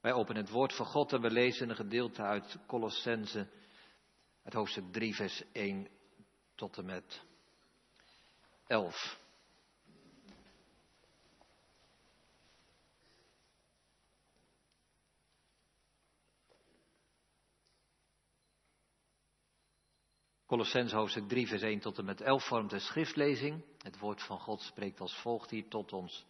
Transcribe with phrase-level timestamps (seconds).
[0.00, 3.48] Wij openen het woord van God en we lezen een gedeelte uit Colossense,
[4.42, 5.88] het hoofdstuk 3, vers 1
[6.54, 7.22] tot en met
[8.66, 9.18] 11.
[20.46, 23.64] Colossens hoofdstuk 3, vers 1 tot en met 11 vormt een schriftlezing.
[23.78, 26.26] Het woord van God spreekt als volgt hier tot ons.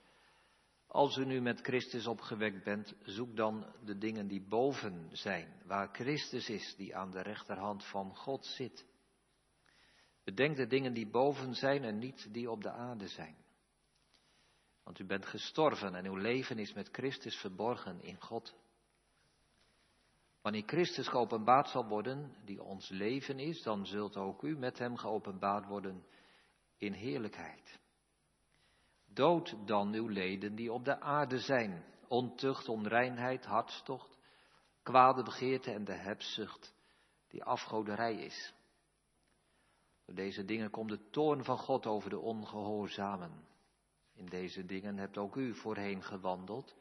[0.90, 5.88] Als u nu met Christus opgewekt bent, zoek dan de dingen die boven zijn, waar
[5.92, 8.86] Christus is, die aan de rechterhand van God zit.
[10.24, 13.36] Bedenk de dingen die boven zijn en niet die op de aarde zijn.
[14.82, 18.54] Want u bent gestorven en uw leven is met Christus verborgen in God.
[20.42, 24.96] Wanneer Christus geopenbaard zal worden, die ons leven is, dan zult ook u met hem
[24.96, 26.04] geopenbaard worden
[26.76, 27.79] in heerlijkheid.
[29.12, 34.18] Dood dan uw leden die op de aarde zijn, ontucht, onreinheid, hartstocht,
[34.82, 36.74] kwade begeerte en de hebzucht,
[37.28, 38.54] die afgoderij is.
[40.04, 43.48] Door deze dingen komt de toorn van God over de ongehoorzamen.
[44.14, 46.76] In deze dingen hebt ook u voorheen gewandeld,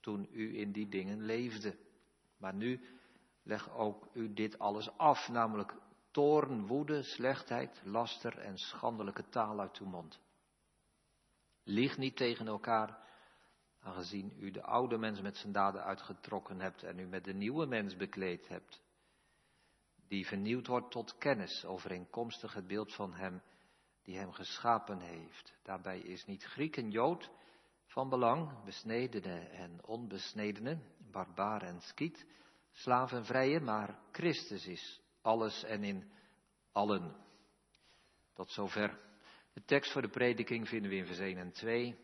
[0.00, 1.76] toen u in die dingen leefde.
[2.36, 2.80] Maar nu
[3.42, 5.74] leg ook u dit alles af, namelijk
[6.10, 10.20] toorn, woede, slechtheid, laster en schandelijke taal uit uw mond.
[11.64, 12.98] Lieg niet tegen elkaar,
[13.80, 17.66] aangezien u de oude mens met zijn daden uitgetrokken hebt en u met de nieuwe
[17.66, 18.82] mens bekleed hebt,
[20.08, 23.42] die vernieuwd wordt tot kennis, overeenkomstig het beeld van hem
[24.02, 25.54] die hem geschapen heeft.
[25.62, 27.30] Daarbij is niet Griek en Jood
[27.86, 30.78] van belang, besnedene en onbesnedene,
[31.10, 32.26] barbaar en skiet,
[32.72, 36.12] slaaf en vrije, maar Christus is alles en in
[36.72, 37.16] allen.
[38.34, 39.00] Tot zover.
[39.54, 41.96] De tekst voor de prediking vinden we in vers 1 en 2.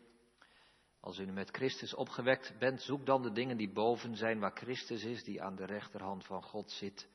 [0.99, 5.03] Als u met Christus opgewekt bent, zoek dan de dingen die boven zijn, waar Christus
[5.03, 7.09] is, die aan de rechterhand van God zit.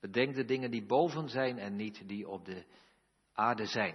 [0.00, 2.64] Bedenk de dingen die boven zijn en niet die op de
[3.32, 3.94] aarde zijn.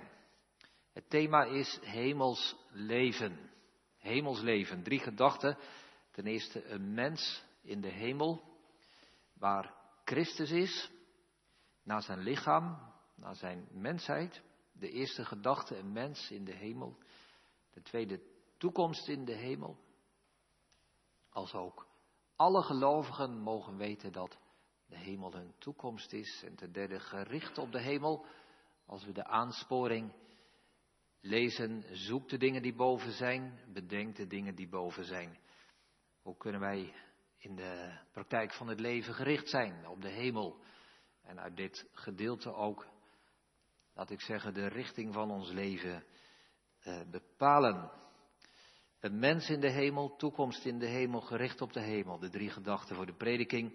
[0.93, 3.49] Het thema is hemels leven.
[3.97, 4.83] Hemels leven.
[4.83, 5.57] Drie gedachten.
[6.11, 8.43] Ten eerste een mens in de hemel,
[9.33, 9.73] waar
[10.05, 10.91] Christus is,
[11.83, 12.77] naar zijn lichaam,
[13.15, 14.41] naar zijn mensheid.
[14.81, 16.97] De eerste gedachte, een mens in de hemel.
[17.73, 18.21] De tweede,
[18.57, 19.77] toekomst in de hemel.
[21.29, 21.87] Als ook
[22.35, 24.37] alle gelovigen mogen weten dat
[24.85, 26.43] de hemel hun toekomst is.
[26.43, 28.25] En ten derde, gericht op de hemel.
[28.85, 30.13] Als we de aansporing
[31.19, 35.37] lezen, zoek de dingen die boven zijn, bedenk de dingen die boven zijn.
[36.21, 36.93] Hoe kunnen wij
[37.37, 40.59] in de praktijk van het leven gericht zijn op de hemel?
[41.23, 42.85] En uit dit gedeelte ook
[43.93, 46.03] laat ik zeggen, de richting van ons leven
[46.79, 47.91] eh, bepalen.
[48.99, 52.19] Een mens in de hemel, toekomst in de hemel, gericht op de hemel.
[52.19, 53.73] De drie gedachten voor de prediking.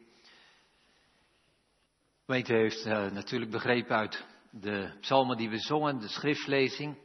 [2.24, 6.98] Weet heeft uh, natuurlijk begrepen uit de psalmen die we zongen, de schriftlezing,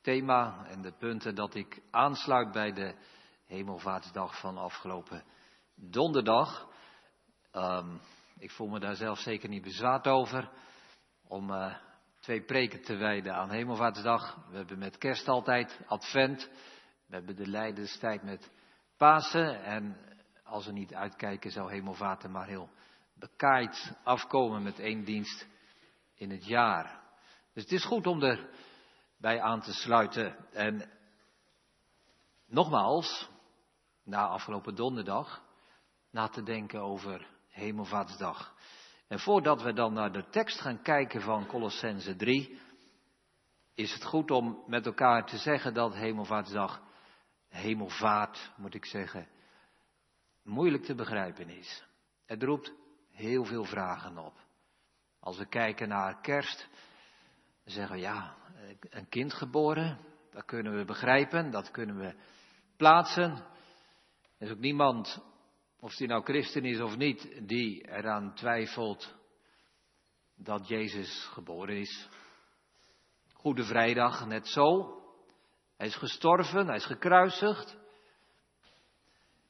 [0.00, 2.94] thema en de punten dat ik aansluit bij de
[3.44, 5.24] hemelvaartsdag van afgelopen
[5.74, 6.68] donderdag.
[7.52, 8.00] Um,
[8.38, 10.50] ik voel me daar zelf zeker niet bezwaard over
[11.28, 11.74] om uh,
[12.28, 14.38] twee preken te wijden aan Hemelvaartsdag.
[14.50, 16.50] We hebben met kerst altijd advent.
[17.06, 18.50] We hebben de lijdenstijd met
[18.96, 19.62] Pasen.
[19.62, 19.96] En
[20.44, 22.70] als we niet uitkijken zou Hemelvaart er maar heel
[23.14, 25.46] bekaaid afkomen met één dienst
[26.14, 27.00] in het jaar.
[27.54, 30.36] Dus het is goed om erbij aan te sluiten.
[30.52, 30.90] En
[32.46, 33.28] nogmaals,
[34.04, 35.42] na afgelopen donderdag,
[36.10, 38.54] na te denken over Hemelvaartsdag.
[39.08, 42.60] En voordat we dan naar de tekst gaan kijken van Colossense 3,
[43.74, 46.82] is het goed om met elkaar te zeggen dat Hemelvaartsdag,
[47.48, 49.28] hemelvaart moet ik zeggen,
[50.42, 51.84] moeilijk te begrijpen is.
[52.26, 52.72] Het roept
[53.10, 54.34] heel veel vragen op.
[55.20, 56.68] Als we kijken naar kerst,
[57.64, 58.36] zeggen we ja,
[58.80, 59.98] een kind geboren,
[60.30, 62.14] dat kunnen we begrijpen, dat kunnen we
[62.76, 63.30] plaatsen.
[64.38, 65.22] Er is ook niemand
[65.80, 69.14] of die nou christen is of niet, die eraan twijfelt
[70.36, 72.08] dat Jezus geboren is.
[73.32, 74.96] Goede Vrijdag, net zo.
[75.76, 77.76] Hij is gestorven, hij is gekruisigd.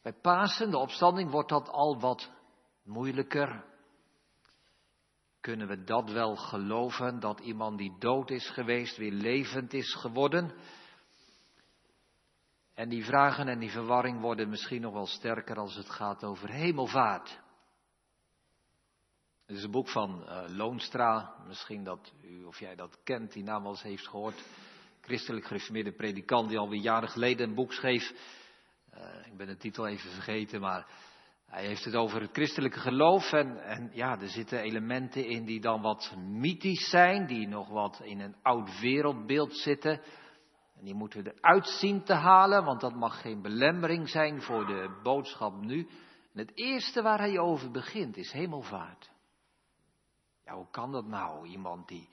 [0.03, 2.31] Bij Pasen, de opstanding, wordt dat al wat
[2.85, 3.65] moeilijker.
[5.41, 10.53] Kunnen we dat wel geloven, dat iemand die dood is geweest weer levend is geworden?
[12.79, 16.51] En die vragen en die verwarring worden misschien nog wel sterker als het gaat over
[16.51, 17.41] hemelvaart.
[19.47, 23.43] Het is een boek van uh, Loonstra, misschien dat u of jij dat kent, die
[23.43, 24.45] naam wel eens heeft gehoord.
[25.01, 28.13] Christelijk gereformeerde predikant die alweer jaren geleden een boek schreef.
[28.95, 30.87] Uh, ik ben de titel even vergeten, maar
[31.47, 35.61] Hij heeft het over het christelijke geloof en, en ja, er zitten elementen in die
[35.61, 40.01] dan wat mythisch zijn, die nog wat in een oud wereldbeeld zitten.
[40.79, 44.67] En die moeten we eruit zien te halen, want dat mag geen belemmering zijn voor
[44.67, 45.89] de boodschap nu.
[46.33, 49.11] En het eerste waar hij over begint is hemelvaart.
[50.45, 51.47] Ja, hoe kan dat nou?
[51.47, 52.09] Iemand die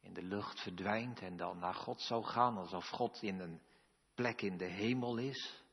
[0.00, 3.60] in de lucht verdwijnt en dan naar God zou gaan, alsof God in een
[4.14, 5.64] plek in de hemel is.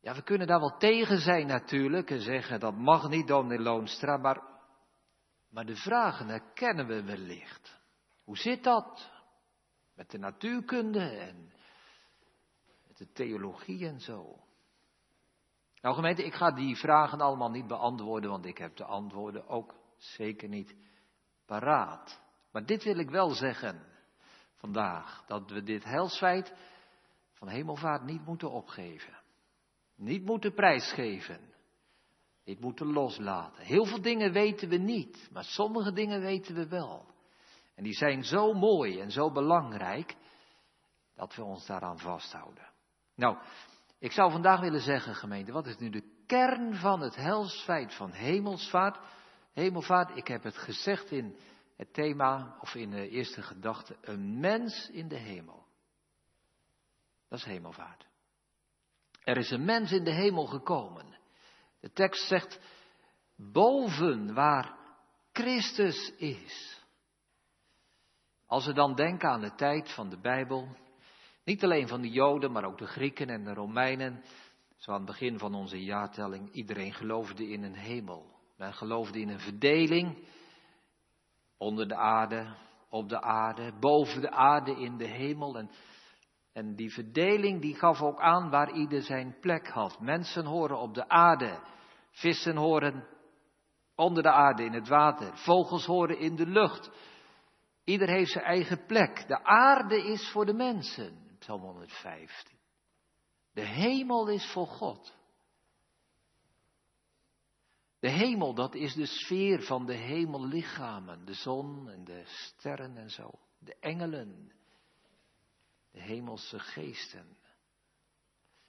[0.00, 4.16] Ja, we kunnen daar wel tegen zijn natuurlijk en zeggen dat mag niet, dominee Loonstra,
[4.16, 4.42] maar,
[5.50, 7.80] maar de vragen herkennen we wellicht.
[8.24, 9.11] Hoe zit dat?
[9.94, 11.52] Met de natuurkunde en
[12.86, 14.42] met de theologie en zo.
[15.80, 19.74] Nou gemeente, ik ga die vragen allemaal niet beantwoorden, want ik heb de antwoorden ook
[19.96, 20.74] zeker niet
[21.46, 22.20] paraat.
[22.52, 23.86] Maar dit wil ik wel zeggen
[24.56, 26.54] vandaag, dat we dit heilsfeit
[27.32, 29.20] van hemelvaart niet moeten opgeven.
[29.96, 31.40] Niet moeten prijsgeven.
[32.44, 33.64] Niet moeten loslaten.
[33.64, 37.11] Heel veel dingen weten we niet, maar sommige dingen weten we wel.
[37.82, 40.16] En die zijn zo mooi en zo belangrijk
[41.14, 42.70] dat we ons daaraan vasthouden.
[43.14, 43.38] Nou,
[43.98, 48.12] ik zou vandaag willen zeggen, gemeente, wat is nu de kern van het helsfeit van
[48.12, 48.98] hemelsvaart?
[49.52, 51.36] Hemelvaart, ik heb het gezegd in
[51.76, 55.66] het thema, of in de eerste gedachte, een mens in de hemel.
[57.28, 58.06] Dat is hemelvaart.
[59.24, 61.18] Er is een mens in de hemel gekomen.
[61.80, 62.60] De tekst zegt,
[63.36, 64.76] boven waar
[65.32, 66.71] Christus is.
[68.52, 70.68] Als we dan denken aan de tijd van de Bijbel,
[71.44, 74.22] niet alleen van de Joden, maar ook de Grieken en de Romeinen,
[74.76, 78.26] zo aan het begin van onze jaartelling, iedereen geloofde in een hemel.
[78.56, 80.18] Men geloofde in een verdeling
[81.58, 82.54] onder de aarde,
[82.88, 85.58] op de aarde, boven de aarde, in de hemel.
[85.58, 85.70] En,
[86.52, 90.00] en die verdeling die gaf ook aan waar ieder zijn plek had.
[90.00, 91.60] Mensen horen op de aarde,
[92.10, 93.06] vissen horen
[93.94, 96.90] onder de aarde in het water, vogels horen in de lucht.
[97.84, 99.28] Ieder heeft zijn eigen plek.
[99.28, 102.58] De aarde is voor de mensen, Psalm 115.
[103.52, 105.20] De hemel is voor God.
[107.98, 113.10] De hemel, dat is de sfeer van de hemellichamen, de zon en de sterren en
[113.10, 113.30] zo.
[113.58, 114.52] De engelen,
[115.90, 117.36] de hemelse geesten.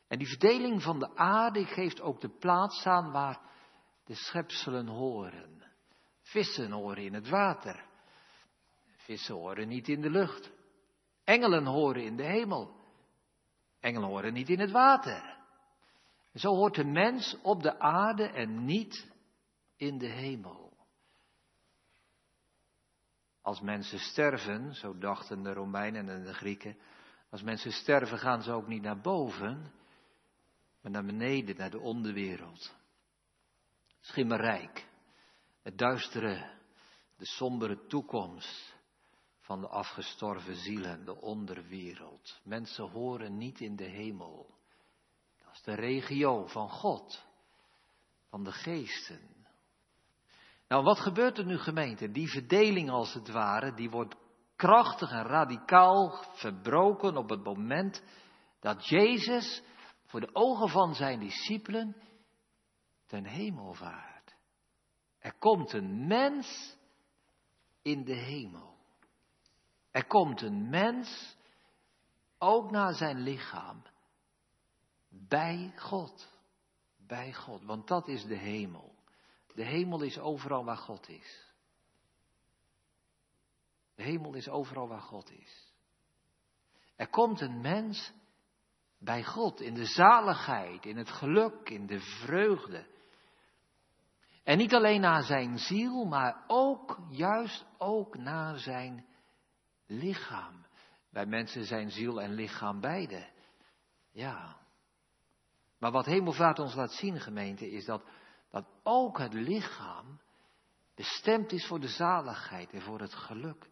[0.07, 3.41] En die verdeling van de aarde geeft ook de plaats aan waar
[4.05, 5.63] de schepselen horen.
[6.21, 7.91] Vissen horen in het water.
[9.03, 10.51] Vissen horen niet in de lucht.
[11.23, 12.75] Engelen horen in de hemel.
[13.79, 15.37] Engelen horen niet in het water.
[16.33, 19.11] Zo hoort de mens op de aarde en niet
[19.75, 20.77] in de hemel.
[23.41, 26.77] Als mensen sterven, zo dachten de Romeinen en de Grieken,
[27.29, 29.73] als mensen sterven gaan ze ook niet naar boven,
[30.81, 32.75] maar naar beneden, naar de onderwereld.
[33.99, 34.87] Schimmerrijk,
[35.61, 36.51] het duistere,
[37.17, 38.72] de sombere toekomst
[39.43, 42.39] van de afgestorven zielen, de onderwereld.
[42.43, 44.55] Mensen horen niet in de hemel.
[45.43, 47.25] Dat is de regio van God,
[48.29, 49.45] van de geesten.
[50.67, 52.11] Nou, wat gebeurt er nu gemeente?
[52.11, 54.15] Die verdeling als het ware, die wordt
[54.55, 58.03] krachtig en radicaal verbroken op het moment
[58.59, 59.63] dat Jezus
[60.05, 61.95] voor de ogen van zijn discipelen
[63.05, 64.35] ten hemel vaart.
[65.19, 66.77] Er komt een mens
[67.81, 68.72] in de hemel.
[69.93, 71.37] Er komt een mens,
[72.37, 73.83] ook naar zijn lichaam,
[75.09, 76.31] bij God.
[77.07, 78.95] Bij God, want dat is de hemel.
[79.53, 81.53] De hemel is overal waar God is.
[83.95, 85.73] De hemel is overal waar God is.
[86.95, 88.11] Er komt een mens
[88.97, 92.85] bij God in de zaligheid, in het geluk, in de vreugde.
[94.43, 99.05] En niet alleen naar zijn ziel, maar ook, juist ook naar zijn
[99.93, 100.65] lichaam.
[101.09, 103.29] Bij mensen zijn ziel en lichaam beide.
[104.11, 104.57] Ja.
[105.77, 108.03] Maar wat hemelvaart ons laat zien, gemeente, is dat
[108.49, 110.19] dat ook het lichaam
[110.95, 113.69] bestemd is voor de zaligheid en voor het geluk.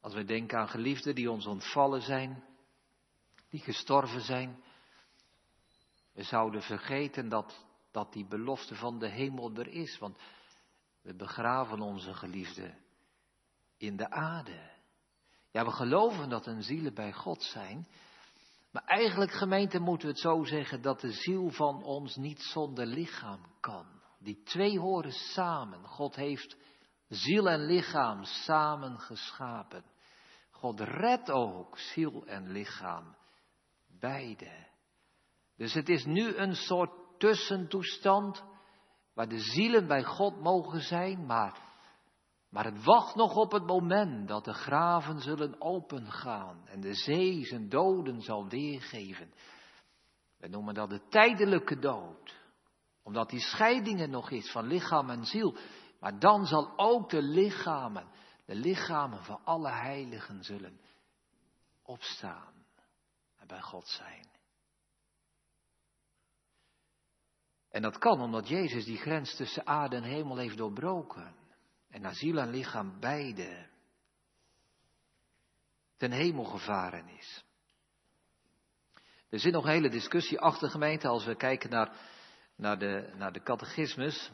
[0.00, 2.44] Als we denken aan geliefden die ons ontvallen zijn,
[3.48, 4.62] die gestorven zijn,
[6.12, 10.18] we zouden vergeten dat, dat die belofte van de hemel er is, want
[11.02, 12.78] we begraven onze geliefden
[13.76, 14.71] in de aarde.
[15.52, 17.86] Ja, we geloven dat hun zielen bij God zijn,
[18.70, 22.86] maar eigenlijk, gemeente, moeten we het zo zeggen dat de ziel van ons niet zonder
[22.86, 23.86] lichaam kan.
[24.18, 25.84] Die twee horen samen.
[25.84, 26.56] God heeft
[27.08, 29.84] ziel en lichaam samen geschapen.
[30.50, 33.16] God redt ook ziel en lichaam,
[34.00, 34.66] beide.
[35.56, 38.42] Dus het is nu een soort tussentoestand
[39.14, 41.58] waar de zielen bij God mogen zijn, maar,
[42.52, 47.44] maar het wacht nog op het moment dat de graven zullen opengaan en de zee
[47.44, 49.32] zijn doden zal weergeven.
[50.38, 52.36] We noemen dat de tijdelijke dood,
[53.02, 55.56] omdat die scheiding er nog is van lichaam en ziel.
[56.00, 58.08] Maar dan zal ook de lichamen,
[58.44, 60.80] de lichamen van alle heiligen zullen
[61.82, 62.66] opstaan
[63.36, 64.30] en bij God zijn.
[67.68, 71.41] En dat kan omdat Jezus die grens tussen aarde en hemel heeft doorbroken.
[71.92, 73.68] En naar en lichaam beide
[75.96, 77.44] ten hemel gevaren is.
[79.28, 81.96] Er zit nog een hele discussie achter gemeente als we kijken naar,
[82.56, 84.30] naar, de, naar de catechismus.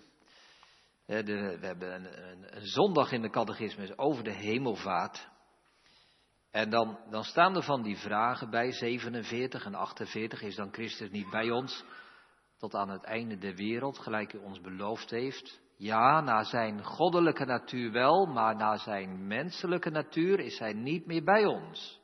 [1.06, 5.28] We hebben een, een, een, zondag in de catechismus over de hemelvaart.
[6.50, 10.42] En dan, dan staan er van die vragen bij 47 en 48.
[10.42, 11.84] Is dan Christus niet bij ons
[12.56, 15.60] tot aan het einde der wereld, gelijk u ons beloofd heeft?
[15.80, 21.24] Ja, naar zijn goddelijke natuur wel, maar naar zijn menselijke natuur is hij niet meer
[21.24, 22.00] bij ons.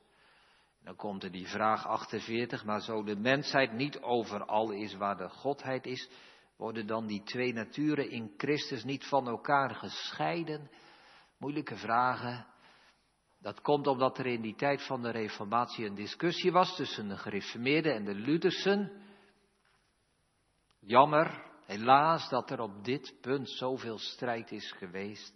[0.84, 5.28] Dan komt er die vraag 48, maar zo de mensheid niet overal is waar de
[5.28, 6.10] godheid is,
[6.56, 10.70] worden dan die twee naturen in Christus niet van elkaar gescheiden?
[11.38, 12.46] Moeilijke vragen.
[13.40, 17.16] Dat komt omdat er in die tijd van de Reformatie een discussie was tussen de
[17.16, 19.02] gereformeerden en de Luthersen.
[20.80, 25.34] Jammer, helaas, dat er op dit punt zoveel strijd is geweest.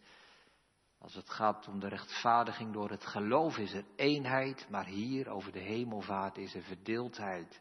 [0.98, 5.52] Als het gaat om de rechtvaardiging door het geloof is er eenheid, maar hier over
[5.52, 7.60] de hemelvaart is er verdeeldheid.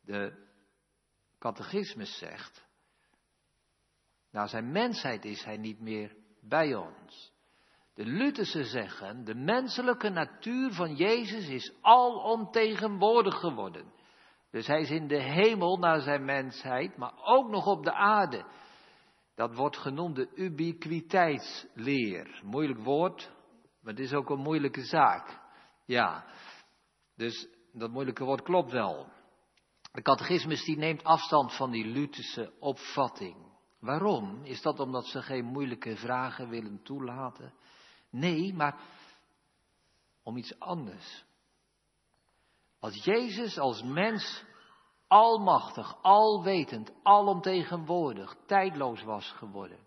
[0.00, 0.46] De
[1.38, 2.66] catechismus zegt,
[4.30, 7.32] na zijn mensheid is hij niet meer bij ons.
[7.94, 13.92] De Lutherse zeggen, de menselijke natuur van Jezus is alomtegenwoordig geworden.
[14.52, 18.44] Dus hij is in de hemel naar zijn mensheid, maar ook nog op de aarde.
[19.34, 22.40] Dat wordt genoemd de ubiquiteitsleer.
[22.44, 23.32] Moeilijk woord,
[23.80, 25.40] maar het is ook een moeilijke zaak.
[25.86, 26.24] Ja,
[27.16, 29.08] dus dat moeilijke woord klopt wel.
[29.92, 33.36] De catechismus die neemt afstand van die Lutherse opvatting.
[33.80, 34.44] Waarom?
[34.44, 37.54] Is dat omdat ze geen moeilijke vragen willen toelaten?
[38.10, 38.80] Nee, maar
[40.22, 41.24] om iets anders.
[42.82, 44.44] Als Jezus als mens
[45.06, 49.78] almachtig, alwetend, alomtegenwoordig, tijdloos was geworden,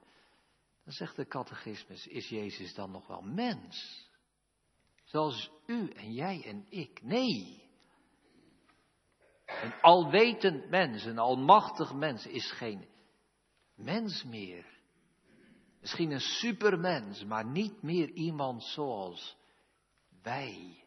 [0.83, 4.07] dan zegt de catechismus, is Jezus dan nog wel mens?
[5.03, 7.01] Zoals u en jij en ik.
[7.03, 7.69] Nee.
[9.45, 12.87] Een alwetend mens, een almachtig mens is geen
[13.75, 14.65] mens meer.
[15.79, 19.37] Misschien een supermens, maar niet meer iemand zoals
[20.21, 20.84] wij.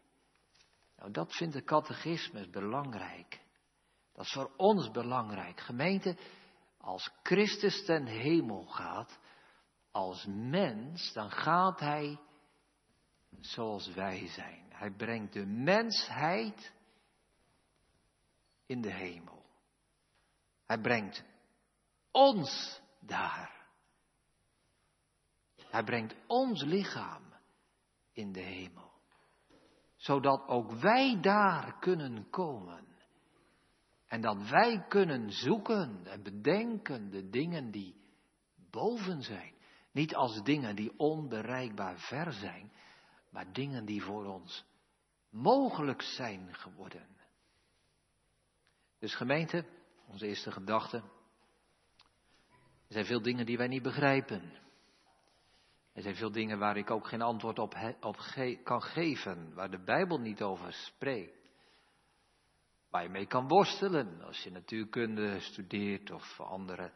[0.99, 3.41] Nou, dat vindt de catechismus belangrijk.
[4.13, 5.59] Dat is voor ons belangrijk.
[5.59, 6.17] Gemeente,
[6.77, 9.19] als Christus ten hemel gaat,
[9.91, 12.19] als mens, dan gaat hij
[13.39, 14.65] zoals wij zijn.
[14.69, 16.73] Hij brengt de mensheid
[18.65, 19.45] in de hemel.
[20.65, 21.23] Hij brengt
[22.11, 23.67] ons daar.
[25.55, 27.33] Hij brengt ons lichaam
[28.13, 28.88] in de hemel.
[29.99, 32.87] Zodat ook wij daar kunnen komen.
[34.07, 37.95] En dat wij kunnen zoeken en bedenken de dingen die
[38.71, 39.53] boven zijn.
[39.91, 42.71] Niet als dingen die onbereikbaar ver zijn,
[43.29, 44.65] maar dingen die voor ons
[45.29, 47.07] mogelijk zijn geworden.
[48.99, 49.65] Dus gemeente,
[50.07, 50.97] onze eerste gedachte.
[52.87, 54.51] Er zijn veel dingen die wij niet begrijpen.
[55.99, 58.17] Er zijn veel dingen waar ik ook geen antwoord op, op
[58.63, 61.49] kan geven, waar de Bijbel niet over spreekt.
[62.89, 66.91] Waar je mee kan worstelen als je natuurkunde studeert of andere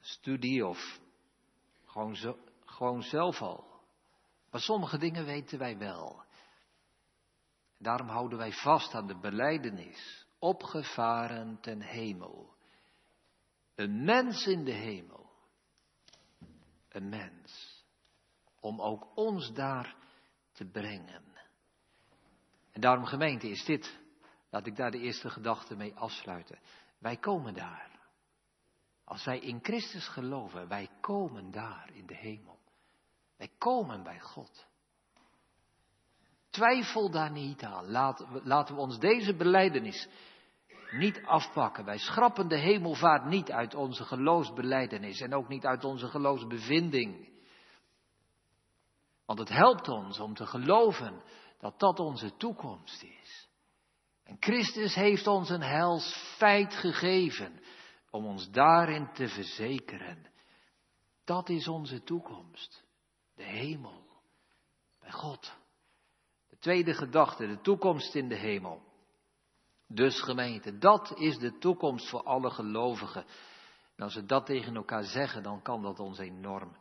[0.00, 1.00] studie of
[1.84, 2.16] gewoon,
[2.64, 3.80] gewoon zelf al.
[4.50, 6.22] Maar sommige dingen weten wij wel.
[7.78, 12.54] Daarom houden wij vast aan de beleidenis, opgevaren ten hemel.
[13.74, 15.30] Een mens in de hemel.
[16.88, 17.69] Een mens.
[18.60, 19.96] Om ook ons daar
[20.52, 21.24] te brengen.
[22.70, 24.00] En daarom gemeente is dit
[24.50, 26.58] Laat ik daar de eerste gedachte mee afsluiten.
[26.98, 27.90] Wij komen daar.
[29.04, 32.58] Als wij in Christus geloven, wij komen daar in de hemel.
[33.36, 34.66] Wij komen bij God.
[36.50, 37.90] Twijfel daar niet aan.
[37.90, 40.08] Laten we, laten we ons deze beleidenis
[40.90, 41.84] niet afpakken.
[41.84, 47.29] Wij schrappen de hemelvaart niet uit onze geloofsbeleidenis en ook niet uit onze geloofsbevinding.
[49.30, 51.22] Want het helpt ons om te geloven
[51.58, 53.48] dat dat onze toekomst is.
[54.24, 57.60] En Christus heeft ons een hels feit gegeven.
[58.10, 60.26] om ons daarin te verzekeren.
[61.24, 62.84] Dat is onze toekomst.
[63.34, 64.04] De hemel.
[65.00, 65.52] Bij God.
[66.48, 68.82] De tweede gedachte, de toekomst in de hemel.
[69.86, 73.24] Dus gemeente, dat is de toekomst voor alle gelovigen.
[73.96, 76.76] En als we dat tegen elkaar zeggen, dan kan dat ons enorm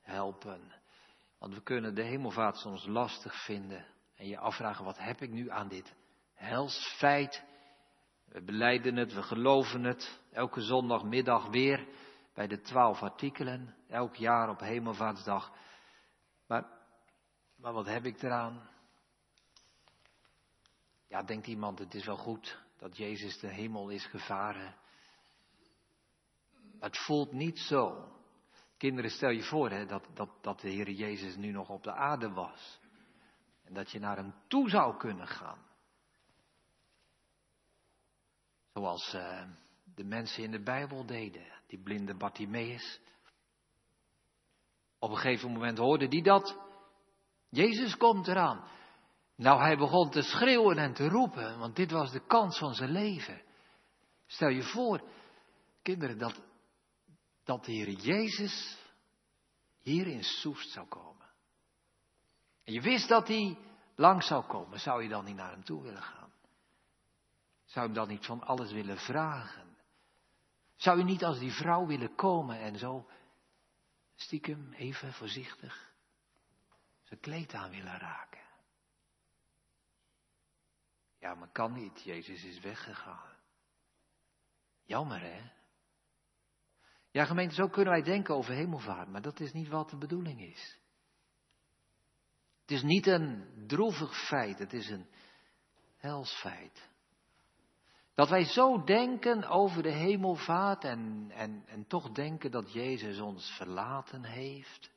[0.00, 0.79] helpen.
[1.40, 3.86] Want we kunnen de hemelvaart soms lastig vinden.
[4.16, 5.94] En je afvragen, wat heb ik nu aan dit
[6.34, 7.44] helsfeit?
[8.24, 10.20] We beleiden het, we geloven het.
[10.32, 11.88] Elke zondagmiddag weer
[12.34, 13.74] bij de twaalf artikelen.
[13.88, 15.52] Elk jaar op hemelvaartsdag.
[16.46, 16.64] Maar,
[17.56, 18.68] maar wat heb ik eraan?
[21.08, 24.74] Ja, denkt iemand, het is wel goed dat Jezus de hemel is gevaren.
[26.78, 28.08] Het voelt niet zo.
[28.80, 31.92] Kinderen, stel je voor hè, dat, dat, dat de Heer Jezus nu nog op de
[31.92, 32.80] aarde was.
[33.64, 35.58] En dat je naar hem toe zou kunnen gaan.
[38.72, 39.42] Zoals uh,
[39.94, 43.00] de mensen in de Bijbel deden, die blinde Bartimaeus.
[44.98, 46.58] Op een gegeven moment hoorde die dat.
[47.48, 48.68] Jezus komt eraan.
[49.36, 52.90] Nou, hij begon te schreeuwen en te roepen, want dit was de kans van zijn
[52.90, 53.42] leven.
[54.26, 55.02] Stel je voor,
[55.82, 56.49] kinderen, dat,
[57.50, 58.78] dat de Heer Jezus
[59.78, 61.26] hier in Soest zou komen.
[62.64, 63.58] En je wist dat hij
[63.94, 66.32] lang zou komen, zou je dan niet naar hem toe willen gaan?
[67.64, 69.76] Zou je hem dan niet van alles willen vragen?
[70.76, 73.08] Zou je niet als die vrouw willen komen en zo
[74.14, 75.92] stiekem even voorzichtig
[77.02, 78.46] zijn kleed aan willen raken?
[81.18, 82.02] Ja, maar kan niet.
[82.02, 83.36] Jezus is weggegaan.
[84.84, 85.59] Jammer, hè?
[87.10, 90.40] Ja, gemeente, zo kunnen wij denken over hemelvaart, maar dat is niet wat de bedoeling
[90.40, 90.78] is.
[92.60, 95.06] Het is niet een droevig feit, het is een
[95.96, 96.88] helsfeit.
[98.14, 103.54] Dat wij zo denken over de hemelvaart en, en, en toch denken dat Jezus ons
[103.56, 104.90] verlaten heeft,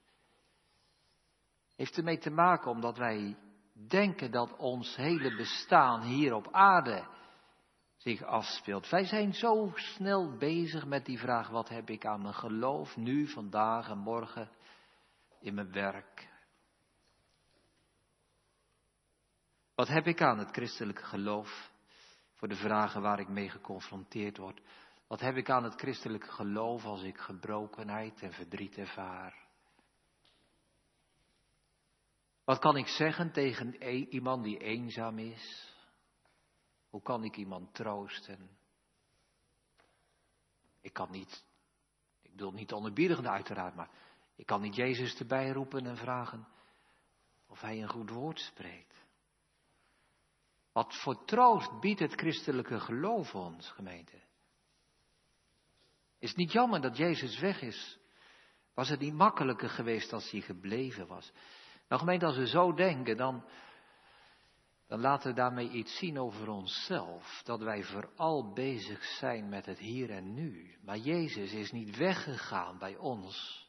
[1.76, 3.38] heeft ermee te maken omdat wij
[3.88, 7.08] denken dat ons hele bestaan hier op aarde
[8.04, 8.90] zich afspeelt.
[8.90, 13.28] Wij zijn zo snel bezig met die vraag, wat heb ik aan mijn geloof nu,
[13.28, 14.50] vandaag en morgen
[15.40, 16.32] in mijn werk?
[19.76, 21.72] Wat heb ik aan het christelijke geloof?
[22.34, 24.62] Voor de vragen waar ik mee geconfronteerd word.
[25.08, 29.42] Wat heb ik aan het christelijke geloof als ik gebrokenheid en verdriet ervaar?
[32.44, 35.73] Wat kan ik zeggen tegen e- iemand die eenzaam is?
[36.94, 38.50] Hoe kan ik iemand troosten?
[40.82, 41.46] Ik kan niet,
[42.22, 43.90] ik bedoel niet onderbiedigen uiteraard, maar
[44.36, 46.48] ik kan niet Jezus erbij roepen en vragen
[47.48, 48.96] of hij een goed woord spreekt.
[50.72, 54.18] Wat voor troost biedt het christelijke geloof ons, gemeente?
[56.20, 58.00] Is het niet jammer dat Jezus weg is?
[58.74, 61.32] Was het niet makkelijker geweest als hij gebleven was?
[61.88, 63.46] Nou gemeente, als we zo denken, dan,
[64.88, 67.42] dan laten we daarmee iets zien over onszelf.
[67.44, 70.78] Dat wij vooral bezig zijn met het hier en nu.
[70.86, 73.62] Maar Jezus is niet weggegaan bij ons.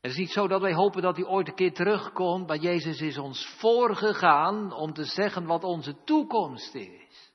[0.00, 3.00] Het is niet zo dat wij hopen dat hij ooit een keer terugkomt, maar Jezus
[3.00, 7.32] is ons voorgegaan om te zeggen wat onze toekomst is.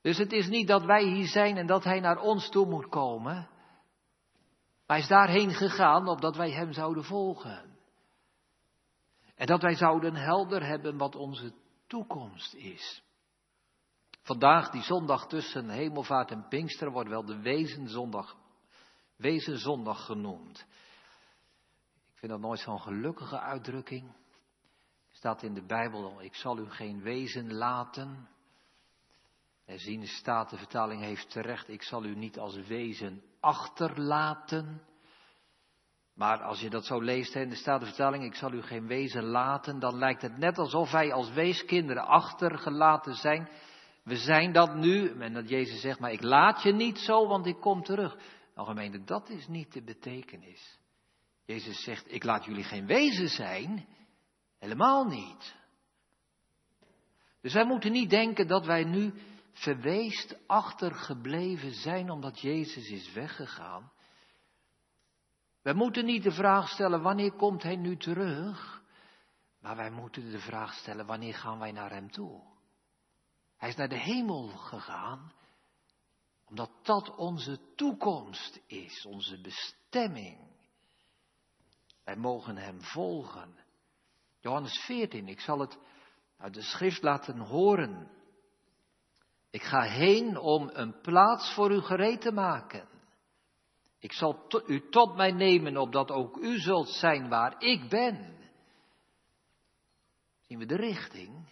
[0.00, 2.88] Dus het is niet dat wij hier zijn en dat hij naar ons toe moet
[2.88, 3.48] komen.
[4.86, 7.73] Hij is daarheen gegaan opdat wij hem zouden volgen.
[9.34, 11.52] En dat wij zouden helder hebben wat onze
[11.86, 13.02] toekomst is.
[14.22, 18.36] Vandaag, die zondag tussen hemelvaart en Pinkster, wordt wel de wezenzondag,
[19.16, 20.58] wezenzondag genoemd.
[22.12, 24.14] Ik vind dat nooit zo'n gelukkige uitdrukking.
[25.10, 28.28] Staat in de Bijbel, ik zal u geen wezen laten.
[29.64, 34.82] En de Statenvertaling heeft terecht, ik zal u niet als wezen achterlaten.
[36.14, 39.78] Maar als je dat zo leest in de Statenvertaling, ik zal u geen wezen laten,
[39.78, 43.48] dan lijkt het net alsof wij als weeskinderen achtergelaten zijn.
[44.04, 47.46] We zijn dat nu, en dat Jezus zegt, maar ik laat je niet zo, want
[47.46, 48.16] ik kom terug.
[48.54, 50.78] Nou gemeente, dat is niet de betekenis.
[51.44, 53.86] Jezus zegt, ik laat jullie geen wezen zijn,
[54.58, 55.54] helemaal niet.
[57.40, 59.14] Dus wij moeten niet denken dat wij nu
[59.52, 63.92] verweest achtergebleven zijn omdat Jezus is weggegaan.
[65.64, 68.82] We moeten niet de vraag stellen wanneer komt Hij nu terug,
[69.60, 72.42] maar wij moeten de vraag stellen wanneer gaan wij naar Hem toe.
[73.56, 75.32] Hij is naar de hemel gegaan,
[76.44, 80.38] omdat dat onze toekomst is, onze bestemming.
[82.04, 83.58] Wij mogen Hem volgen.
[84.40, 85.78] Johannes 14, ik zal het
[86.38, 88.10] uit de schrift laten horen.
[89.50, 92.93] Ik ga heen om een plaats voor u gereed te maken.
[94.04, 98.36] Ik zal u tot mij nemen, opdat ook u zult zijn waar ik ben.
[100.40, 101.48] Zien we de richting?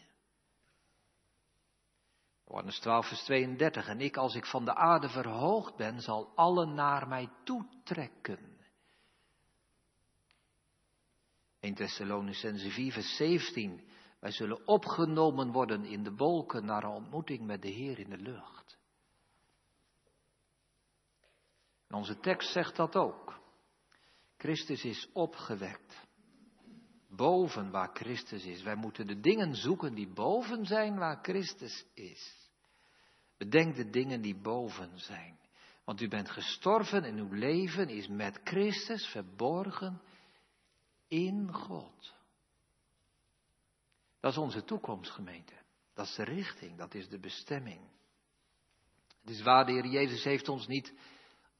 [2.46, 3.86] Johannes 12, vers 32.
[3.86, 8.60] En ik, als ik van de aarde verhoogd ben, zal allen naar mij toetrekken.
[11.60, 13.88] 1 Thessalonicense 4, vers 17.
[14.20, 18.18] Wij zullen opgenomen worden in de wolken naar een ontmoeting met de Heer in de
[18.18, 18.80] lucht.
[21.92, 23.40] Onze tekst zegt dat ook.
[24.36, 26.06] Christus is opgewekt.
[27.08, 28.62] Boven waar Christus is.
[28.62, 32.50] Wij moeten de dingen zoeken die boven zijn waar Christus is.
[33.36, 35.38] Bedenk de dingen die boven zijn.
[35.84, 40.00] Want u bent gestorven en uw leven is met Christus verborgen
[41.08, 42.14] in God.
[44.20, 45.54] Dat is onze toekomst, gemeente.
[45.94, 47.80] Dat is de richting, dat is de bestemming.
[49.20, 50.94] Het is waar, de Heer Jezus heeft ons niet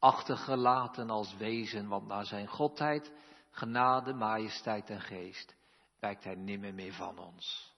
[0.02, 3.12] achtergelaten als wezen, want naar zijn godheid,
[3.50, 5.54] genade, majesteit en geest
[5.98, 7.74] wijkt hij nimmer meer van ons.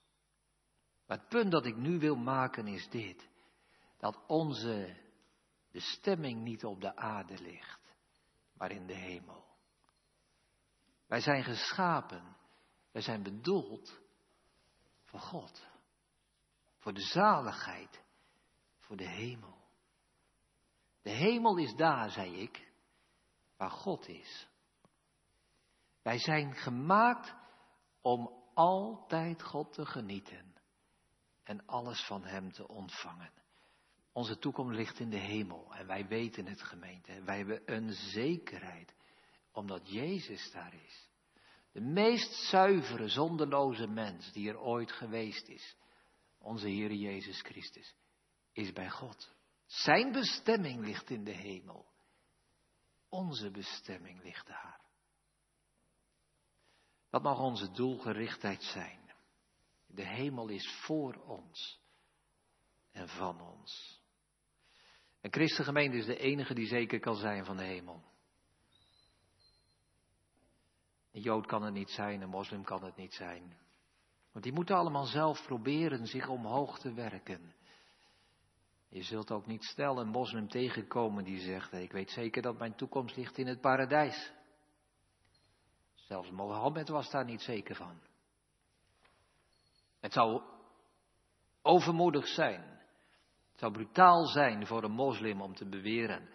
[1.07, 3.29] Maar het punt dat ik nu wil maken is dit,
[3.97, 4.97] dat onze
[5.71, 7.95] bestemming niet op de aarde ligt,
[8.53, 9.45] maar in de hemel.
[11.07, 12.37] Wij zijn geschapen,
[12.91, 13.99] wij zijn bedoeld
[15.03, 15.67] voor God,
[16.77, 18.03] voor de zaligheid,
[18.77, 19.64] voor de hemel.
[21.05, 22.71] De hemel is daar, zei ik,
[23.57, 24.47] waar God is.
[26.01, 27.35] Wij zijn gemaakt
[28.01, 30.55] om altijd God te genieten
[31.43, 33.31] en alles van Hem te ontvangen.
[34.11, 37.23] Onze toekomst ligt in de hemel en wij weten het gemeente.
[37.23, 38.95] Wij hebben een zekerheid
[39.51, 41.09] omdat Jezus daar is.
[41.71, 45.75] De meest zuivere, zonderloze mens die er ooit geweest is,
[46.37, 47.95] onze Heer Jezus Christus,
[48.51, 49.34] is bij God.
[49.65, 51.85] Zijn bestemming ligt in de hemel.
[53.09, 54.81] Onze bestemming ligt daar.
[57.09, 59.13] Dat mag onze doelgerichtheid zijn.
[59.87, 61.79] De hemel is voor ons
[62.91, 64.01] en van ons.
[65.21, 68.03] En Christengemeente is de enige die zeker kan zijn van de hemel.
[71.11, 73.57] Een Jood kan het niet zijn, een moslim kan het niet zijn.
[74.31, 77.54] Want die moeten allemaal zelf proberen zich omhoog te werken.
[78.95, 82.75] Je zult ook niet snel een moslim tegenkomen die zegt, ik weet zeker dat mijn
[82.75, 84.31] toekomst ligt in het paradijs.
[85.93, 88.01] Zelfs Mohammed was daar niet zeker van.
[89.99, 90.41] Het zou
[91.61, 92.61] overmoedig zijn.
[93.51, 96.29] Het zou brutaal zijn voor een moslim om te beweren.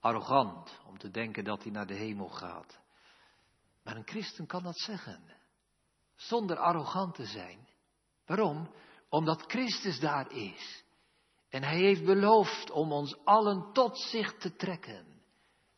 [0.00, 2.80] Arrogant om te denken dat hij naar de hemel gaat.
[3.82, 5.22] Maar een christen kan dat zeggen.
[6.14, 7.68] Zonder arrogant te zijn.
[8.26, 8.74] Waarom?
[9.08, 10.84] Omdat Christus daar is.
[11.52, 15.22] En hij heeft beloofd om ons allen tot zich te trekken.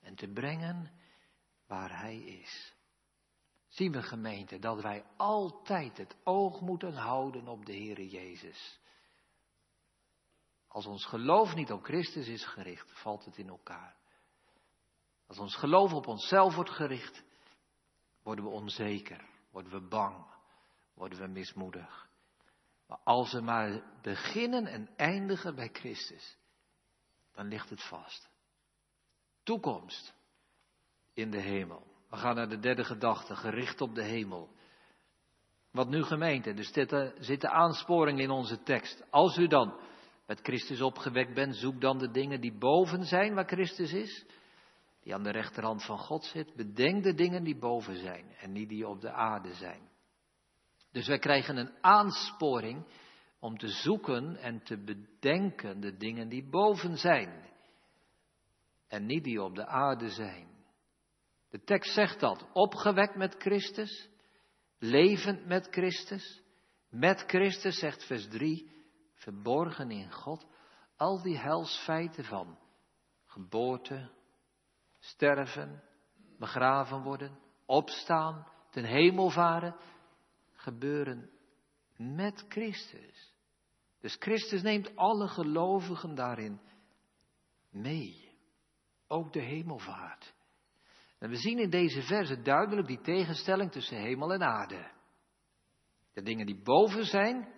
[0.00, 0.90] En te brengen
[1.66, 2.74] waar hij is.
[3.68, 8.80] Zien we gemeente dat wij altijd het oog moeten houden op de Heere Jezus.
[10.68, 13.96] Als ons geloof niet op Christus is gericht, valt het in elkaar.
[15.26, 17.24] Als ons geloof op onszelf wordt gericht,
[18.22, 20.26] worden we onzeker, worden we bang,
[20.94, 22.03] worden we mismoedig.
[23.04, 26.36] Als we maar beginnen en eindigen bij Christus,
[27.32, 28.28] dan ligt het vast.
[29.42, 30.14] Toekomst
[31.14, 31.86] in de hemel.
[32.10, 34.48] We gaan naar de derde gedachte, gericht op de hemel.
[35.70, 36.72] Wat nu gemeente, dus
[37.18, 39.04] zit de aansporing in onze tekst.
[39.10, 39.80] Als u dan
[40.26, 44.24] met Christus opgewekt bent, zoek dan de dingen die boven zijn waar Christus is
[45.04, 48.68] die aan de rechterhand van God zit, bedenk de dingen die boven zijn en niet
[48.68, 49.88] die op de aarde zijn.
[50.94, 52.86] Dus wij krijgen een aansporing
[53.40, 57.50] om te zoeken en te bedenken de dingen die boven zijn
[58.88, 60.48] en niet die op de aarde zijn.
[61.50, 64.08] De tekst zegt dat, opgewekt met Christus,
[64.78, 66.42] levend met Christus,
[66.90, 68.70] met Christus, zegt vers 3,
[69.14, 70.46] verborgen in God,
[70.96, 72.58] al die helsfeiten van
[73.24, 74.10] geboorte,
[74.98, 75.82] sterven,
[76.38, 79.76] begraven worden, opstaan, ten hemel varen,
[80.64, 81.30] gebeuren
[81.96, 83.32] met Christus.
[84.00, 86.60] Dus Christus neemt alle gelovigen daarin
[87.70, 88.32] mee.
[89.08, 90.34] Ook de hemelvaart.
[91.18, 94.90] En we zien in deze verse duidelijk die tegenstelling tussen hemel en aarde.
[96.12, 97.48] De dingen die boven zijn,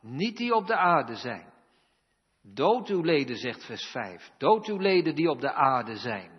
[0.00, 1.52] niet die op de aarde zijn.
[2.42, 4.32] Dood uw leden, zegt vers 5.
[4.38, 6.36] Dood uw leden die op de aarde zijn.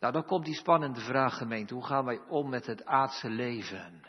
[0.00, 1.74] Nou, dan komt die spannende vraag, gemeente.
[1.74, 4.02] Hoe gaan wij om met het aardse leven?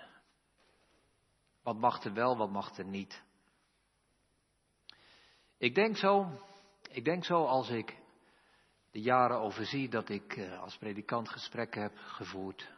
[1.66, 3.24] Wat mag er wel, wat mag er niet?
[5.58, 6.28] Ik denk zo,
[6.92, 7.98] ik denk zo als ik
[8.92, 12.72] de jaren overzie dat ik eh, als predikant gesprekken heb gevoerd.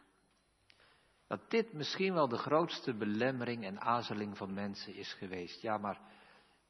[1.26, 5.62] Dat dit misschien wel de grootste belemmering en aarzeling van mensen is geweest.
[5.62, 6.00] Ja, maar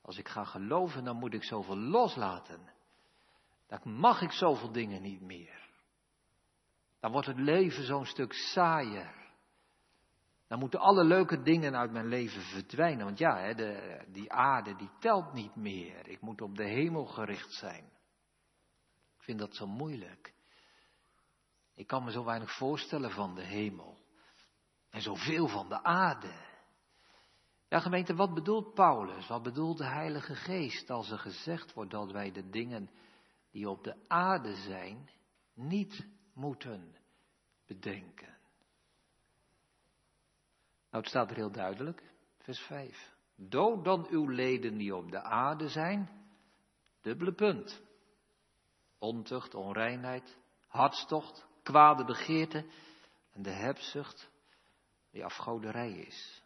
[0.02, 2.60] als ik ga geloven, dan moet ik zoveel loslaten.
[3.66, 5.68] Dan mag ik zoveel dingen niet meer.
[7.00, 9.17] Dan wordt het leven zo'n stuk saaier.
[10.48, 13.04] Dan moeten alle leuke dingen uit mijn leven verdwijnen.
[13.04, 16.08] Want ja, hè, de, die aarde die telt niet meer.
[16.08, 17.84] Ik moet op de hemel gericht zijn.
[19.16, 20.34] Ik vind dat zo moeilijk.
[21.74, 23.98] Ik kan me zo weinig voorstellen van de hemel.
[24.90, 26.32] En zoveel van de aarde.
[27.68, 29.26] Ja, gemeente, wat bedoelt Paulus?
[29.26, 32.90] Wat bedoelt de Heilige Geest als er gezegd wordt dat wij de dingen
[33.50, 35.10] die op de aarde zijn
[35.54, 36.96] niet moeten
[37.66, 38.37] bedenken?
[40.98, 42.02] Nou, het staat er heel duidelijk,
[42.38, 43.14] vers 5.
[43.36, 46.10] Dood dan uw leden die op de aarde zijn,
[47.00, 47.82] dubbele punt.
[48.98, 52.66] Ontucht, onreinheid, hartstocht, kwade begeerte
[53.32, 54.30] en de hebzucht
[55.10, 56.42] die afgoderij is.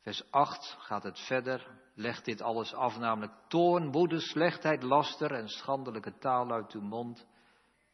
[0.00, 5.48] Vers 8 gaat het verder, legt dit alles af, namelijk toorn, woede, slechtheid, laster en
[5.48, 7.26] schandelijke taal uit uw mond.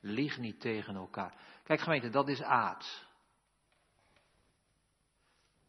[0.00, 1.34] Lieg niet tegen elkaar.
[1.62, 3.10] Kijk gemeente, dat is aard.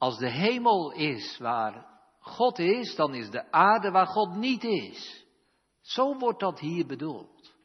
[0.03, 1.85] Als de hemel is waar
[2.19, 5.25] God is, dan is de aarde waar God niet is.
[5.81, 7.55] Zo wordt dat hier bedoeld.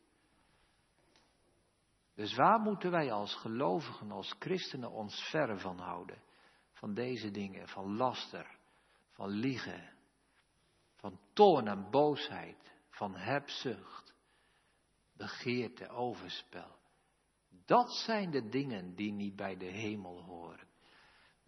[2.15, 6.23] Dus waar moeten wij als gelovigen, als christenen ons verre van houden?
[6.73, 8.59] Van deze dingen, van laster,
[9.11, 9.93] van liegen,
[10.97, 14.15] van toorn en boosheid, van hebzucht,
[15.17, 16.79] begeerte, overspel.
[17.67, 20.68] Dat zijn de dingen die niet bij de hemel horen.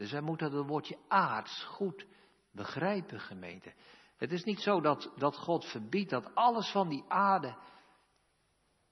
[0.01, 2.07] Dus wij moeten het woordje aards goed
[2.53, 3.75] begrijpen, gemeente.
[4.17, 7.57] Het is niet zo dat, dat God verbiedt dat alles van die aarde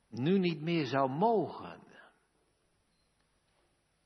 [0.08, 1.82] nu niet meer zou mogen.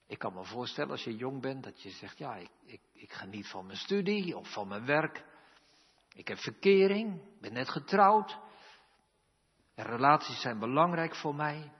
[0.06, 3.12] Ik kan me voorstellen als je jong bent dat je zegt, ja, ik, ik, ik
[3.12, 5.24] geniet van mijn studie of van mijn werk.
[6.14, 8.38] Ik heb verkering, ben net getrouwd.
[9.74, 11.72] En relaties zijn belangrijk voor mij.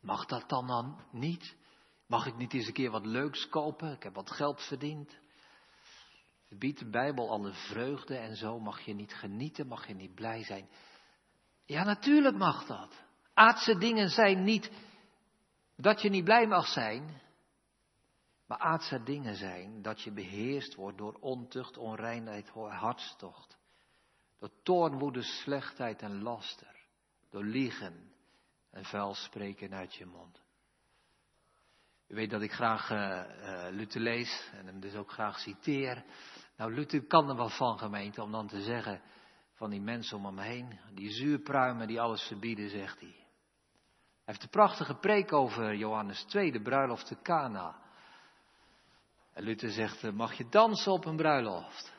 [0.00, 1.62] Mag dat dan dan niet?
[2.06, 3.92] Mag ik niet eens een keer wat leuks kopen?
[3.92, 5.16] Ik heb wat geld verdiend.
[6.44, 8.60] Verbiedt de Bijbel alle vreugde en zo?
[8.60, 9.66] Mag je niet genieten?
[9.66, 10.68] Mag je niet blij zijn?
[11.64, 13.02] Ja, natuurlijk mag dat.
[13.34, 14.70] Aardse dingen zijn niet
[15.76, 17.22] dat je niet blij mag zijn.
[18.46, 23.58] Maar aardse dingen zijn dat je beheerst wordt door ontucht, onreinheid, hartstocht.
[24.38, 26.86] Door toornwoede, slechtheid en laster.
[27.30, 28.12] Door liegen
[28.70, 30.43] en vuil spreken uit je mond.
[32.14, 33.22] U weet dat ik graag uh,
[33.70, 36.04] Luther lees en hem dus ook graag citeer.
[36.56, 39.02] Nou, Luther kan er wel van, gemeente, om dan te zeggen
[39.54, 40.78] van die mensen om hem heen.
[40.92, 43.08] Die zuurpruimen die alles verbieden, zegt hij.
[43.08, 47.78] Hij heeft een prachtige preek over Johannes 2, de bruiloft te Cana.
[49.32, 51.92] En Luther zegt, eh, mag je dansen op een bruiloft?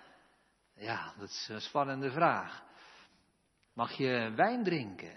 [0.76, 2.64] Ja, dat is een spannende vraag.
[3.74, 5.16] Mag je wijn drinken?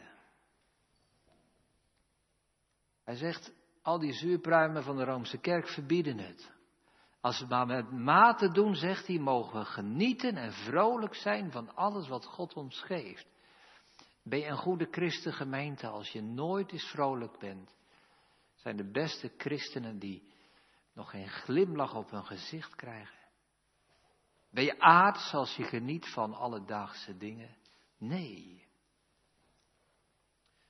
[3.04, 6.52] Hij zegt, al die zuurpruimen van de Roomse kerk verbieden het.
[7.20, 11.74] Als we maar met mate doen, zegt hij, mogen we genieten en vrolijk zijn van
[11.74, 13.26] alles wat God ons geeft.
[14.22, 17.76] Ben je een goede christengemeente als je nooit eens vrolijk bent?
[18.54, 20.32] Zijn de beste christenen die
[20.94, 23.18] nog geen glimlach op hun gezicht krijgen?
[24.50, 27.56] Ben je aards als je geniet van alledaagse dingen?
[27.98, 28.67] Nee.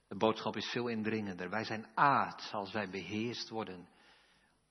[0.08, 1.50] De boodschap is veel indringender.
[1.50, 3.88] Wij zijn aards als wij beheerst worden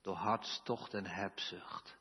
[0.00, 1.96] door hartstocht en hebzucht.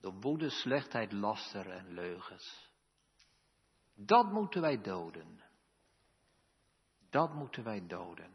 [0.00, 2.70] Door woede, slechtheid, laster en leugens.
[3.94, 5.40] Dat moeten wij doden.
[7.10, 8.30] Dat moeten wij doden.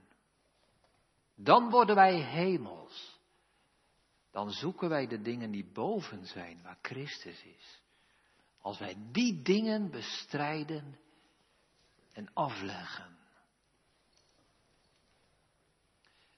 [1.35, 3.19] Dan worden wij hemels.
[4.31, 7.81] Dan zoeken wij de dingen die boven zijn, waar Christus is.
[8.61, 10.99] Als wij die dingen bestrijden
[12.13, 13.16] en afleggen.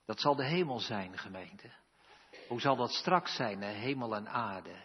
[0.10, 1.72] Dat zal de hemel zijn, gemeente.
[2.48, 4.76] Hoe zal dat straks zijn, hemel en aarde?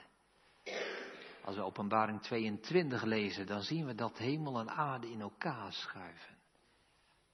[1.45, 6.37] Als we openbaring 22 lezen, dan zien we dat hemel en aarde in elkaar schuiven.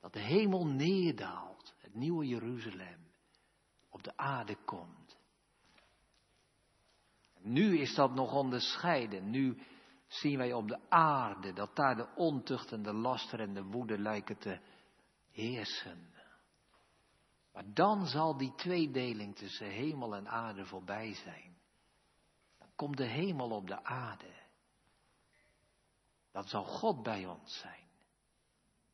[0.00, 3.10] Dat de hemel neerdaalt, het nieuwe Jeruzalem,
[3.88, 5.16] op de aarde komt.
[7.38, 9.30] Nu is dat nog onderscheiden.
[9.30, 9.58] Nu
[10.06, 13.98] zien wij op de aarde dat daar de ontucht en de laster en de woede
[13.98, 14.58] lijken te
[15.30, 16.18] heersen.
[17.52, 21.58] Maar dan zal die tweedeling tussen hemel en aarde voorbij zijn.
[22.58, 24.38] Dan komt de hemel op de aarde.
[26.30, 27.88] dan zal God bij ons zijn.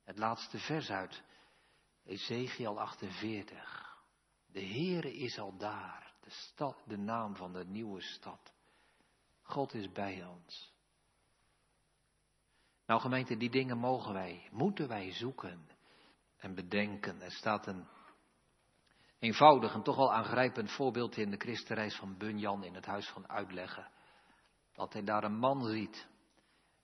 [0.05, 1.23] Het laatste vers uit
[2.05, 3.97] Ezekiel 48.
[4.47, 8.53] De Heere is al daar, de, stad, de naam van de nieuwe stad.
[9.43, 10.75] God is bij ons.
[12.87, 15.69] Nou gemeente, die dingen mogen wij, moeten wij zoeken
[16.37, 17.21] en bedenken.
[17.21, 17.87] Er staat een
[19.19, 23.29] eenvoudig en toch wel aangrijpend voorbeeld in de Christenreis van Bunyan in het Huis van
[23.29, 23.91] Uitleggen.
[24.73, 26.09] Dat hij daar een man ziet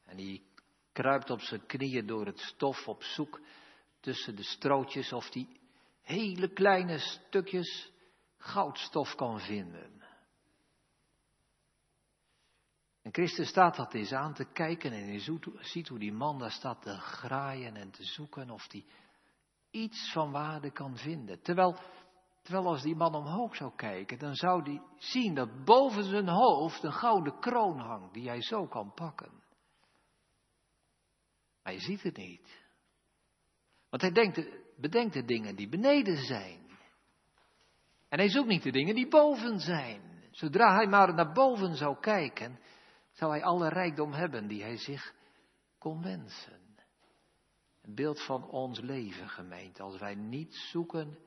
[0.05, 0.51] en die
[0.93, 3.41] kruipt op zijn knieën door het stof op zoek
[4.01, 5.61] tussen de strootjes of die
[6.03, 7.93] hele kleine stukjes
[8.37, 10.03] goudstof kan vinden.
[13.03, 15.21] En Christus staat dat eens aan te kijken en
[15.61, 18.85] ziet hoe die man daar staat te graaien en te zoeken of hij
[19.71, 21.43] iets van waarde kan vinden.
[21.43, 21.79] Terwijl,
[22.43, 26.83] terwijl als die man omhoog zou kijken, dan zou hij zien dat boven zijn hoofd
[26.83, 29.43] een gouden kroon hangt die hij zo kan pakken.
[31.63, 32.61] Maar je ziet het niet.
[33.91, 36.61] Want hij denkt, bedenkt de dingen die beneden zijn.
[38.09, 40.01] En hij zoekt niet de dingen die boven zijn.
[40.31, 42.61] Zodra hij maar naar boven zou kijken,
[43.13, 45.15] zou hij alle rijkdom hebben die hij zich
[45.79, 46.61] kon wensen.
[47.83, 51.19] Een beeld van ons leven, gemeente, als wij niet zoeken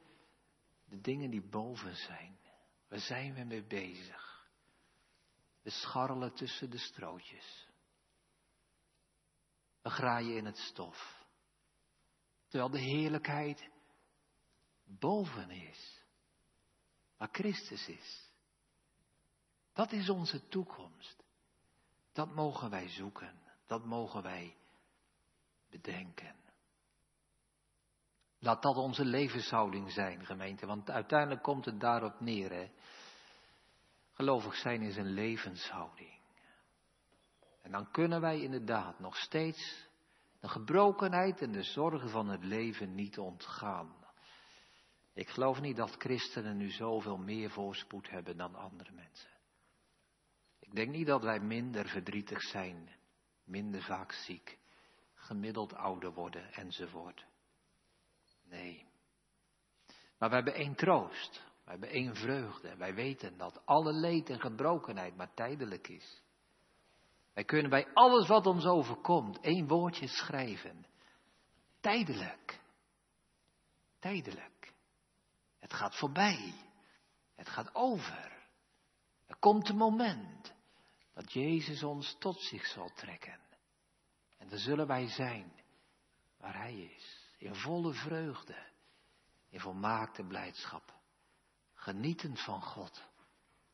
[0.85, 2.39] de dingen die boven zijn.
[2.87, 4.49] Waar zijn we mee bezig?
[5.61, 7.67] We scharrelen tussen de strootjes.
[9.81, 11.25] We graaien in het stof.
[12.47, 13.69] Terwijl de heerlijkheid
[14.83, 16.03] boven is.
[17.17, 18.31] Waar Christus is.
[19.73, 21.23] Dat is onze toekomst.
[22.11, 23.39] Dat mogen wij zoeken.
[23.65, 24.57] Dat mogen wij
[25.69, 26.44] bedenken.
[28.45, 32.51] Laat dat onze levenshouding zijn, gemeente, want uiteindelijk komt het daarop neer.
[32.51, 32.71] Hè?
[34.13, 36.19] Gelovig zijn is een levenshouding.
[37.61, 39.87] En dan kunnen wij inderdaad nog steeds
[40.39, 43.95] de gebrokenheid en de zorgen van het leven niet ontgaan.
[45.13, 49.29] Ik geloof niet dat christenen nu zoveel meer voorspoed hebben dan andere mensen.
[50.59, 52.89] Ik denk niet dat wij minder verdrietig zijn,
[53.43, 54.57] minder vaak ziek,
[55.13, 57.25] gemiddeld ouder worden enzovoort.
[58.49, 58.85] Nee.
[60.17, 62.75] Maar we hebben één troost, we hebben één vreugde.
[62.75, 66.23] Wij weten dat alle leed en gebrokenheid maar tijdelijk is.
[67.33, 70.85] Wij kunnen bij alles wat ons overkomt één woordje schrijven.
[71.79, 72.61] Tijdelijk.
[73.99, 74.73] Tijdelijk.
[75.59, 76.53] Het gaat voorbij.
[77.35, 78.47] Het gaat over.
[79.25, 80.53] Er komt een moment
[81.13, 83.39] dat Jezus ons tot zich zal trekken.
[84.37, 85.53] En dan zullen wij zijn
[86.37, 87.24] waar Hij is.
[87.37, 88.55] In volle vreugde.
[89.49, 90.93] In volmaakte blijdschap.
[91.73, 93.03] Genietend van God.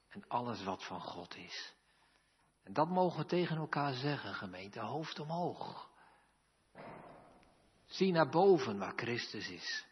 [0.10, 1.74] En alles wat van God is.
[2.63, 5.89] En dat mogen we tegen elkaar zeggen, gemeente, hoofd omhoog.
[7.86, 9.86] Zie naar boven waar Christus is.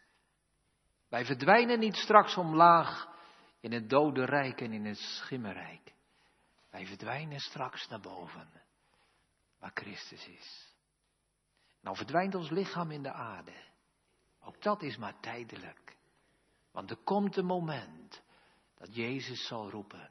[1.07, 3.07] Wij verdwijnen niet straks omlaag
[3.59, 5.93] in het dode rijk en in het schimmerrijk.
[6.69, 8.49] Wij verdwijnen straks naar boven
[9.59, 10.68] waar Christus is.
[11.81, 13.53] Nou verdwijnt ons lichaam in de aarde.
[14.41, 15.97] Ook dat is maar tijdelijk.
[16.71, 18.21] Want er komt een moment
[18.75, 20.09] dat Jezus zal roepen.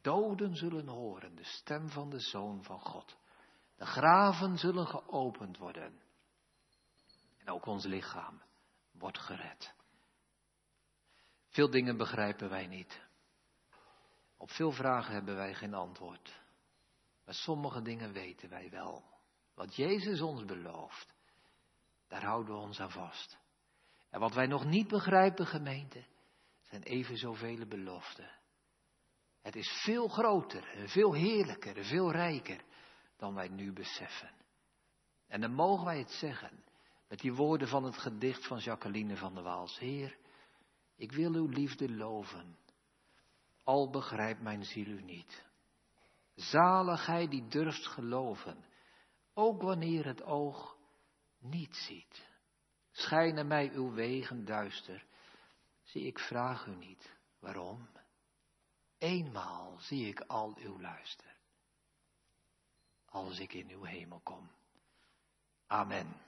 [0.00, 3.16] Doden zullen horen de stem van de Zoon van God.
[3.76, 6.00] De graven zullen geopend worden.
[7.38, 8.42] En ook ons lichaam
[8.92, 9.74] wordt gered.
[11.48, 13.06] Veel dingen begrijpen wij niet.
[14.36, 16.40] Op veel vragen hebben wij geen antwoord.
[17.24, 19.17] Maar sommige dingen weten wij wel.
[19.58, 21.14] Wat Jezus ons belooft,
[22.08, 23.38] daar houden we ons aan vast.
[24.10, 26.04] En wat wij nog niet begrijpen, gemeente,
[26.62, 28.30] zijn even zoveel beloften.
[29.42, 32.64] Het is veel groter en veel heerlijker en veel rijker
[33.16, 34.30] dan wij nu beseffen.
[35.26, 36.64] En dan mogen wij het zeggen
[37.08, 39.78] met die woorden van het gedicht van Jacqueline van der Waals.
[39.78, 40.18] Heer,
[40.96, 42.58] ik wil uw liefde loven,
[43.64, 45.44] al begrijpt mijn ziel u niet.
[46.34, 48.66] Zaligheid die durft geloven,
[49.38, 50.76] ook wanneer het oog
[51.38, 52.26] niet ziet.
[52.90, 55.06] Schijnen mij uw wegen duister,
[55.82, 57.88] zie ik vraag u niet, waarom?
[58.98, 61.36] Eenmaal zie ik al uw luister,
[63.04, 64.50] als ik in uw hemel kom.
[65.66, 66.27] Amen.